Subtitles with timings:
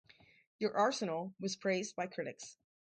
[0.57, 2.57] "Your Arsenal" was praised by critics.